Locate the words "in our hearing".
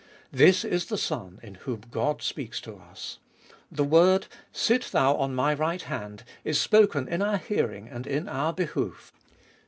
7.07-7.87